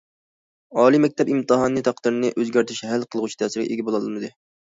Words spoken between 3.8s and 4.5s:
بولالمىدى.